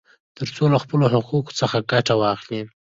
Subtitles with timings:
[0.37, 2.61] ترڅو له خپلو حقوقو څخه ګټه واخلي.